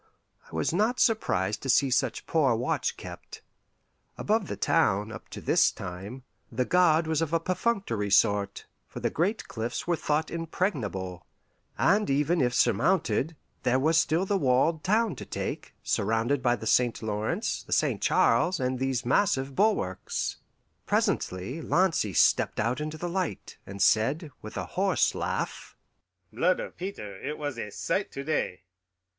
I 0.51 0.55
was 0.55 0.73
not 0.73 0.99
surprised 0.99 1.61
to 1.61 1.69
see 1.69 1.91
such 1.91 2.25
poor 2.25 2.55
watch 2.55 2.97
kept. 2.97 3.43
Above 4.17 4.47
the 4.47 4.55
town, 4.57 5.11
up 5.11 5.29
to 5.29 5.39
this 5.39 5.69
time, 5.69 6.23
the 6.51 6.65
guard 6.65 7.05
was 7.05 7.21
of 7.21 7.33
a 7.33 7.39
perfunctory 7.39 8.09
sort, 8.09 8.65
for 8.87 8.99
the 8.99 9.11
great 9.11 9.47
cliffs 9.47 9.85
were 9.85 9.95
thought 9.95 10.31
impregnable; 10.31 11.27
and 11.77 12.09
even 12.09 12.41
if 12.41 12.51
surmounted, 12.55 13.35
there 13.61 13.77
was 13.77 13.95
still 13.95 14.25
the 14.25 14.39
walled 14.39 14.83
town 14.83 15.15
to 15.17 15.23
take, 15.23 15.75
surrounded 15.83 16.41
by 16.41 16.55
the 16.55 16.65
St. 16.65 17.03
Lawrence, 17.03 17.61
the 17.61 17.71
St. 17.71 18.01
Charles, 18.01 18.59
and 18.59 18.79
these 18.79 19.05
massive 19.05 19.55
bulwarks. 19.55 20.37
Presently 20.87 21.61
Lancy 21.61 22.13
stepped 22.13 22.59
out 22.59 22.81
into 22.81 22.97
the 22.97 23.07
light, 23.07 23.59
and 23.67 23.79
said, 23.79 24.31
with 24.41 24.57
a 24.57 24.65
hoarse 24.65 25.13
laugh, 25.13 25.75
"Blood 26.33 26.59
of 26.59 26.75
Peter, 26.75 27.21
it 27.21 27.37
was 27.37 27.59
a 27.59 27.69
sight 27.69 28.11
to 28.13 28.23
day! 28.23 28.63